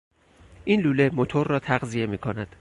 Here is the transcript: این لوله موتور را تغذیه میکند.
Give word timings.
این 0.65 0.81
لوله 0.81 1.09
موتور 1.13 1.47
را 1.47 1.59
تغذیه 1.59 2.05
میکند. 2.05 2.55